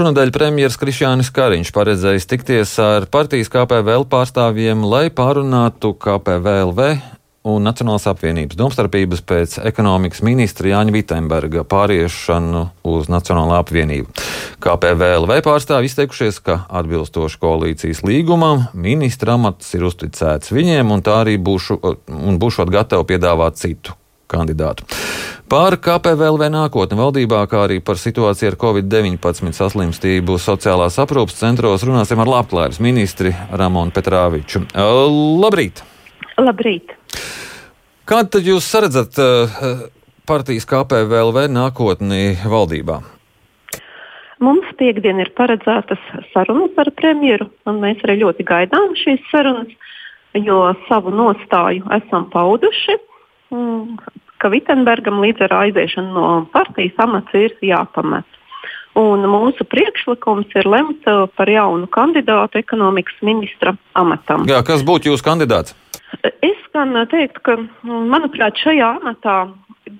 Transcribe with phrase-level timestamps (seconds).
[0.00, 6.86] Šonadēļ premjeras Krišjānis Kariņš paredzējis tikties ar partijas KPVL pārstāvjiem, lai pārunātu KPVLV
[7.52, 14.08] un Nacionālās apvienības domstarpības pēc ekonomikas ministra Jāņa Vitsenberga pāriešanu uz Nacionālo apvienību.
[14.64, 21.36] KPVLV pārstāvi izteikušies, ka atbilstoši koalīcijas līgumam ministra amats ir uzticēts viņiem, un tā arī
[21.36, 21.76] būšu,
[22.40, 23.99] būšot gatavi piedāvāt citu
[24.30, 24.86] kandidātu.
[25.50, 32.22] Par KPVLV nākotni valdībā, kā arī par situāciju ar Covid-19 saslimstību sociālās aprūpas centros runāsim
[32.22, 34.62] ar labklājības ministri Ramonu Petrāviču.
[35.42, 35.82] Labrīt!
[36.38, 36.94] Labrīt!
[38.10, 39.82] Kādu tad jūs redzat uh,
[40.26, 43.00] partijas KPVLV nākotni valdībā?
[44.40, 46.00] Mums piekdien ir paredzētas
[46.32, 49.74] sarunas ar premjeru, un mēs arī ļoti gaidām šīs sarunas,
[50.32, 52.96] jo savu nostāju esam pauduši,
[54.40, 58.26] ka Vitsenbergam līdz ar aiziešanu no partijas amats ir jāpamet.
[58.98, 64.48] Un mūsu priekšlikums ir lemt par jaunu kandidātu ekonomikas ministra amatam.
[64.50, 65.76] Jā, kas būtu jūsu kandidāts?
[66.42, 69.36] Es gan teiktu, ka, manuprāt, šajā amatā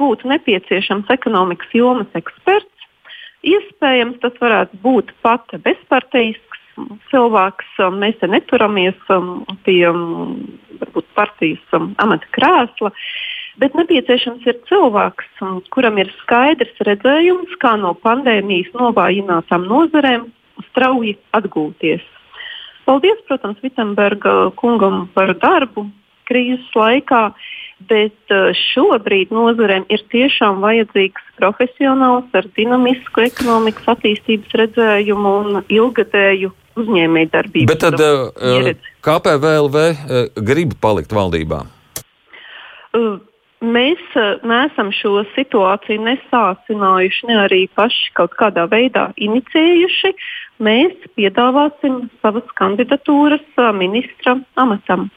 [0.00, 2.66] būtu nepieciešams ekonomikas jomas eksperts.
[3.46, 6.58] Iespējams, tas varētu būt pat bezpartijisks
[7.10, 7.70] cilvēks.
[7.96, 10.36] Mēs te neturamies um, pie um,
[10.80, 12.92] varbūt, partijas um, amata krēsla,
[13.60, 15.28] bet nepieciešams ir cilvēks,
[15.74, 20.28] kuram ir skaidrs redzējums, kā no pandēmijas novājinātām nozarēm
[20.70, 22.02] strauji atgūties.
[22.88, 25.86] Paldies, protams, Vitsenberga kungam par darbu,
[26.30, 27.30] krīzes laikā,
[27.90, 36.52] bet uh, šobrīd nozarēm ir tiešām vajadzīgs profesionāls ar dinamisku ekonomikas attīstības redzējumu un ilgadēju
[36.80, 37.70] uzņēmējdarbību.
[37.70, 38.70] Bet tad uh,
[39.06, 41.64] KPVLV uh, grib palikt valdībā?
[43.60, 44.00] Mēs
[44.48, 50.14] neesam šo situāciju nesācinājuši, ne arī paši kaut kādā veidā inicijējuši.
[50.64, 53.44] Mēs piedāvāsim savas kandidatūras
[53.76, 55.10] ministra amatam.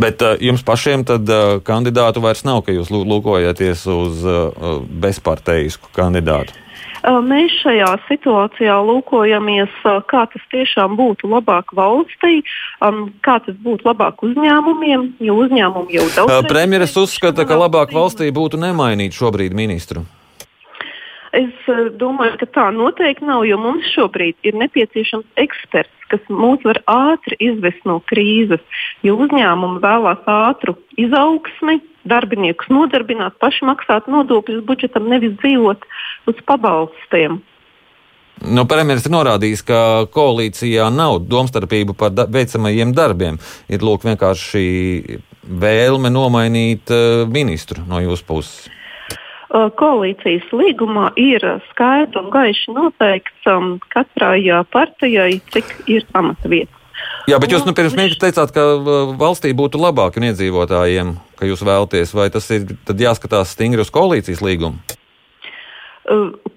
[0.00, 5.92] Bet uh, jums pašiem tad uh, kandidātu vairs nav, ka jūs lūkojaties uz uh, bezparteisku
[5.96, 6.56] kandidātu.
[7.00, 9.72] Mēs šajā situācijā lūkojamies,
[10.10, 12.42] kā tas tiešām būtu labāk valstī,
[13.24, 16.48] kā tas būtu labāk uzņēmumiem, jo uzņēmumi jau daudz.
[16.52, 20.04] Premjeras uzskata, ka labāk valstī būtu nemainīt šobrīd ministru.
[21.36, 26.80] Es domāju, ka tā noteikti nav, jo mums šobrīd ir nepieciešams eksperts, kas mūs var
[26.90, 28.62] ātri izvest no krīzes.
[29.06, 31.78] Jo uzņēmumi vēlās ātru izaugsmi,
[32.10, 35.86] darbiniekus nodarbināt, paši maksāt nodokļus budžetam, nevis dzīvot
[36.32, 37.38] uz pabalstiem.
[38.40, 39.80] Nu, Premjerministrs norādījis, ka
[40.10, 43.36] koalīcijā nav domstarpību par da veicamajiem darbiem.
[43.68, 44.64] Ir lūk, vienkārši
[45.44, 48.79] vēlme nomainīt uh, ministru no jūsu puses.
[49.50, 56.46] Uh, koalīcijas līgumā ir skaidri un gaiši noteikts um, katrai uh, partijai, cik ir amata
[56.52, 56.76] vietas.
[57.26, 61.50] Jā, bet jūs nu, pirms mirkļa teicāt, ka uh, valstī būtu labāk un iedzīvotājiem, ka
[61.50, 64.78] jūs vēlaties, vai tas ir jāskatās stingri uz koalīcijas līgumu?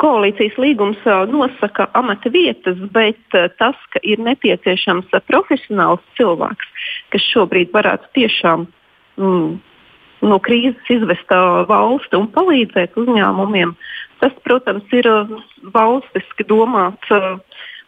[0.00, 1.00] Koalīcijas līgums
[1.32, 3.18] nosaka amata vietas, bet
[3.58, 8.68] tas, ka ir nepieciešams profesionāls cilvēks, kas šobrīd varētu tiešām
[9.20, 9.50] mm,
[10.22, 11.32] no krīzes izvest
[11.68, 13.74] valsti un palīdzēt uzņēmumiem.
[14.22, 15.08] Tas, protams, ir
[15.74, 17.10] valstiski domāts.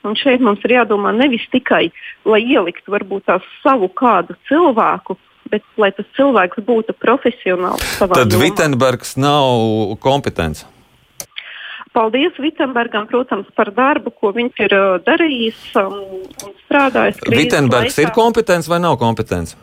[0.04, 1.86] Un šeit mums ir jādomā nevis tikai,
[2.28, 5.16] lai ieliktu varbūt tās savu kādu cilvēku,
[5.48, 7.86] bet lai tas cilvēks būtu profesionāls.
[8.02, 10.66] Tad Vitsenbergs nav kompetents.
[11.94, 14.72] Paldies Vitsenbergam, protams, par darbu, ko viņš ir
[15.06, 15.94] darījis um,
[16.42, 17.22] un strādājis.
[17.30, 19.54] Vitsenbergs ir kompetents vai nav kompetents?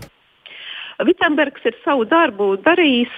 [1.08, 3.14] Vitsenbergs ir savu darbu darījis.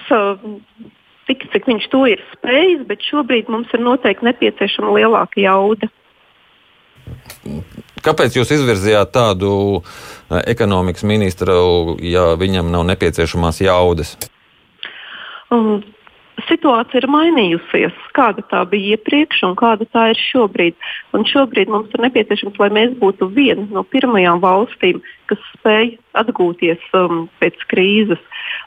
[1.24, 5.88] Tik, cik viņš to ir spējis, bet šobrīd mums ir noteikti nepieciešama lielāka jauda.
[8.04, 9.80] Kāpēc jūs izvirzījāt tādu
[10.44, 14.16] ekonomikas ministru, ja viņam nav nepieciešamās jaudas?
[16.48, 17.96] Situācija ir mainījusies.
[18.16, 20.76] Kāda tā bija iepriekš un kāda tā ir šobrīd.
[21.16, 25.00] Un šobrīd mums ir nepieciešams, lai mēs būtu viena no pirmajām valstīm,
[25.30, 28.22] kas spēj atgūties um, pēc krīzes,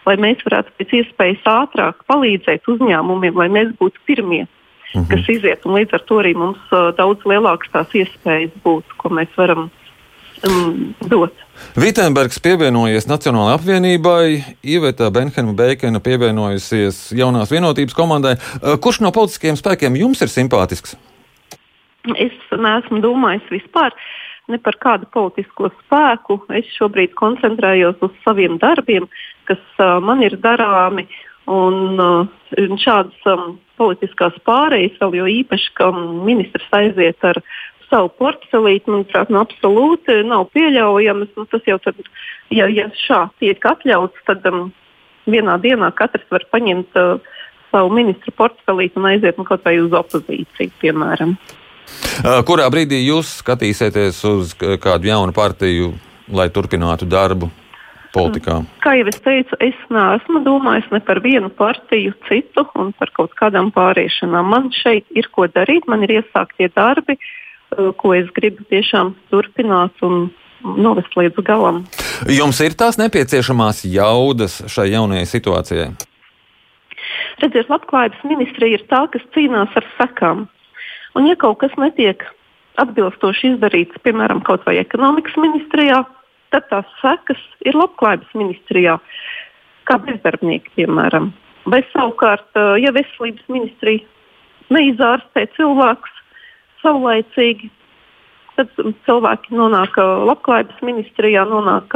[0.10, 4.46] lai mēs varētu pēc iespējas ātrāk palīdzēt uzņēmumiem, lai mēs būtu pirmie.
[4.98, 5.08] -hmm.
[5.12, 9.14] kas iziet, un līdz ar to arī mums uh, daudz lielākas tās iespējas būtu, ko
[9.14, 9.70] mēs varam
[10.46, 11.34] um, dot.
[11.78, 14.26] Vitsenbergs pievienojies Nacionālajai apvienībai,
[14.76, 18.36] Iveta Benhama Beikena pievienojusies jaunās vienotības komandai.
[18.38, 20.98] Uh, kurš no politiskiem spēkiem jums ir simpātisks?
[22.16, 23.96] Es neesmu domājis vispār
[24.48, 26.40] ne par kādu politisko spēku.
[26.56, 29.10] Es šobrīd koncentrējos uz saviem darbiem,
[29.50, 31.08] kas uh, man ir darāmi.
[31.48, 32.28] Un, uh,
[32.82, 37.40] šādas um, politiskās pārējas, vēl jo īpaši, ka ministrs aiziet ar
[37.92, 41.32] savu portfelīti, manuprāt, nu, absolūti nav pieļaujamas.
[41.38, 42.00] Nu, tas jau tad,
[42.54, 44.70] ja, ja šā tiek atļauts, tad um,
[45.30, 47.38] vienā dienā katrs var paņemt uh,
[47.72, 51.38] savu ministru portfelīti un aiziet nu, kaut vai uz opozīciju, piemēram.
[52.48, 54.52] Kurā brīdī jūs skatīsieties uz
[54.84, 55.94] kādu jaunu partiju,
[56.36, 57.48] lai turpinātu darbu
[58.12, 58.58] politikā?
[58.84, 63.36] Kā jau es teicu, es neesmu domājis ne par vienu partiju, citu un par kaut
[63.40, 64.52] kādām pāriešanām.
[64.52, 67.47] Man šeit ir ko darīt, man ir iesāktie darbi, uh,
[67.98, 70.30] ko es gribu tiešām turpināt un
[70.64, 71.84] novest līdz galam.
[72.32, 75.90] Jums ir tās nepieciešamās jaudas šai jaunajai situācijai?
[77.42, 80.48] Redziet, labklājības ministrija ir tā, kas cīnās ar sekām.
[81.18, 82.26] Un, ja kaut kas netiek
[82.82, 86.04] atbilstoši izdarīts, piemēram, kaut vai ekonomikas ministrijā,
[86.54, 88.98] tad tās sekas ir labklājības ministrijā,
[89.90, 91.32] kā bezdarbnieki, piemēram.
[91.68, 92.48] Vai savukārt,
[92.80, 94.06] ja veselības ministrija
[94.74, 96.17] neizārstē cilvēkus
[96.88, 97.70] saulaicīgi,
[98.56, 98.72] tad
[99.06, 101.94] cilvēki nonāk labklājības ministrijā, nonāk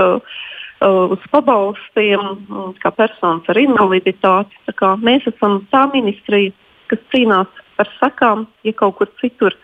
[0.84, 2.44] uz pabalstiem,
[2.84, 4.60] kā personas ar invaliditāti.
[5.02, 6.54] Mēs esam tā ministrija,
[6.92, 9.56] kas cīnās par sakām, ja kaut kur citur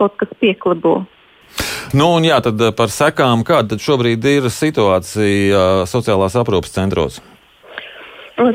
[0.00, 1.02] kaut kas pieklabo.
[1.92, 7.20] Nu, un jā, tad eh, par sekām, kāda šobrīd ir situācija eh, sociālās aprūpas centros?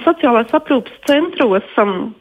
[0.06, 2.16] Sociālās aprūpas centros um,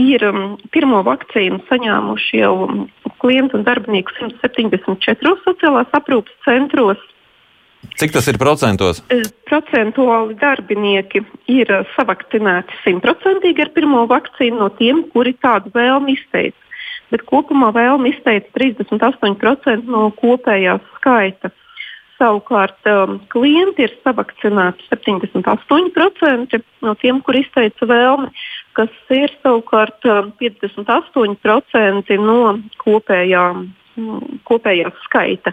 [0.00, 0.42] ir um,
[0.74, 2.84] pirmo vakcīnu saņēmuši jau um,
[3.22, 7.00] klientu un darbinieku 174 sociālās aprūpas centros.
[7.98, 9.02] Cik tas ir procentos?
[9.10, 16.16] E, procentuāli darbinieki ir uh, savakcinēti simtprocentīgi ar pirmo vakcīnu no tiem, kuri tādu vēlmi
[16.18, 16.62] izteica
[17.12, 21.52] bet kopumā vēlme izteica 38% no kopējās skaita.
[22.20, 28.30] Savukārt um, klienti ir savakcinēti 78% no tiem, kur izteica vēlmi,
[28.76, 32.40] kas ir savukārt um, 58% no
[32.82, 33.70] kopējām
[34.48, 35.52] kopējā skaita.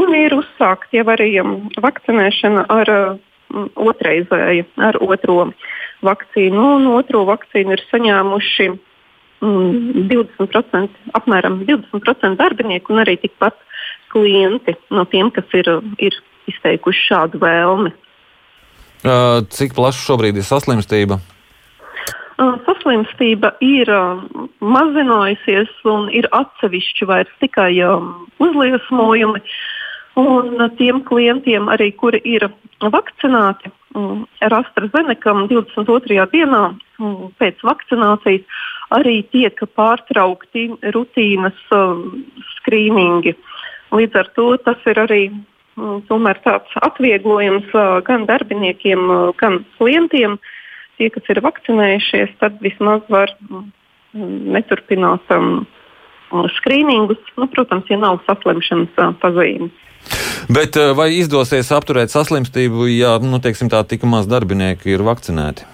[0.00, 5.50] Un ir uzsākta jau arī um, vakcinēšana ar um, otrreizēju, ar otro
[6.04, 6.64] vakcīnu.
[6.78, 8.70] Un otro vakcīnu ir saņēmuši
[9.44, 13.58] 20%, apmēram 20% darbinieku un arī tikpat
[14.14, 15.68] klienti no tiem, kas ir,
[16.00, 16.16] ir
[16.48, 17.92] izteikuši šādu vēlmi.
[19.52, 21.20] Cik plaša šobrīd ir saslimstība?
[22.36, 23.90] Saslimstība ir
[24.58, 27.70] mazinājusies un ir atsevišķi vairs tikai
[28.42, 29.42] uzliesmojumi.
[30.18, 32.46] Un tiem klientiem, arī, kuri ir
[32.78, 33.70] vakcinēti
[34.42, 36.26] ar AstraZeneca 22.
[36.32, 36.62] dienā
[37.38, 38.44] pēc vakcinācijas,
[38.94, 41.98] arī tiek pārtraukti rutīnas uh,
[42.58, 43.34] skrīningi.
[43.94, 49.62] Līdz ar to tas ir arī uh, tomēr tāds atvieglojums uh, gan darbiniekiem, uh, gan
[49.78, 50.38] klientiem.
[50.98, 53.66] Tie, kas ir vakcinējušies, tad vismaz var um,
[54.14, 55.64] neturpināt um,
[56.58, 59.74] skrīningus, nu, protams, ja nav saslimšanas uh, pazīmes.
[60.52, 65.73] Bet uh, vai izdosies apturēt saslimstību, ja nu, teiksim, tā tik maz darbinieki ir vakcinēti?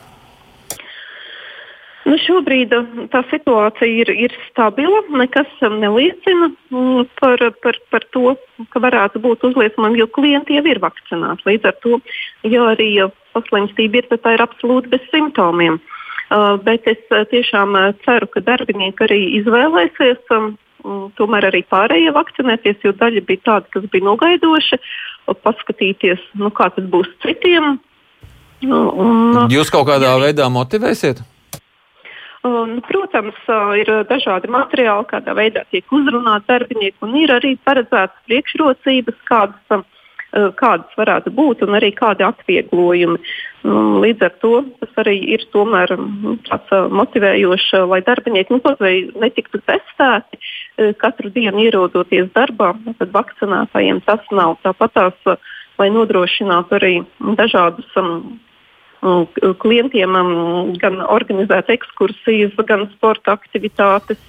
[2.11, 5.03] Nu, šobrīd uh, tā situācija ir, ir stabila.
[5.21, 8.35] Nekas um, neliecina mm, par, par, par to,
[8.73, 11.47] ka varētu būt uzliesmojumi, jo klienti jau ir vakcinēti.
[11.47, 12.01] Līdz ar to,
[12.51, 12.89] ja arī
[13.37, 15.79] saslimstība ir, tad tā ir absolūti bez simptomiem.
[16.31, 20.27] Uh, bet es uh, tiešām uh, ceru, ka darbinieki arī izvēlēsies.
[20.35, 20.56] Um,
[21.19, 24.79] Tomēr arī pārējie vakcinēties, jo daļa bija tāda, kas bija nogaidoši,
[25.44, 27.75] paskatīties, nu, kā tas būs citiem.
[28.65, 31.20] Nu, un, Jūs kaut kādā veidā motivēsiet?
[32.41, 33.37] Un, protams,
[33.77, 39.85] ir dažādi materiāli, kādā veidā tiek uzrunāti darbinieki, un ir arī paredzētas priekšrocības, kādas,
[40.56, 43.20] kādas varētu būt, un arī kādi atvieglojumi.
[44.06, 45.93] Līdz ar to tas arī ir tomēr
[46.49, 48.77] tāds motivējošs, lai darbinieki nu,
[49.20, 50.41] netiktu testēti
[50.97, 54.56] katru dienu ierodoties darbā, tad vakcinētājiem tas nav.
[54.65, 55.41] Tāpat tās,
[55.77, 56.94] lai nodrošinātu arī
[57.37, 58.41] dažādus um,
[59.63, 60.17] klientiem
[60.81, 64.21] gan organizēt ekskursijas, gan sporta aktivitātes.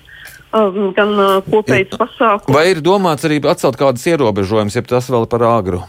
[0.51, 1.15] Gan
[1.47, 2.51] kopējas pasākumus.
[2.51, 5.79] Vai ir domāts arī atcelt kādas ierobežojumus, ja tas vēl par āgru?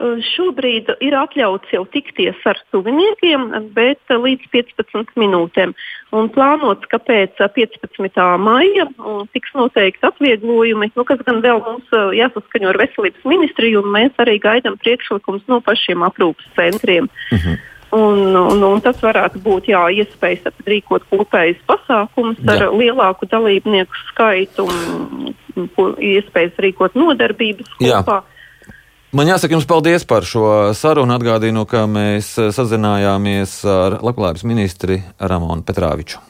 [0.00, 5.74] Šobrīd ir atļauts jau tikties ar tuviniekiem, bet līdz 15 minūtēm.
[6.16, 8.22] Un plānots, ka pēc 15.
[8.40, 8.86] maija
[9.34, 14.38] tiks noteikti atvieglojumi, nu, kas gan vēl mums jāsaskaņo ar veselības ministriju, un mēs arī
[14.40, 17.10] gaidām priekšlikumus no pašiem aprūpas centriem.
[17.34, 17.60] Mhm.
[17.90, 24.68] Un, un, un tas varētu būt jā, iespējas rīkot kopējas pasākumus ar lielāku dalībnieku skaitu
[24.70, 25.32] un,
[25.66, 28.20] un iespējas rīkot nodarbības kopā.
[28.22, 28.39] Jā.
[29.10, 31.16] Man jāsaka jums paldies par šo sarunu.
[31.18, 36.29] Atgādinu, ka mēs sazinājāmies ar labklājības ministri Ramonu Petrāviču.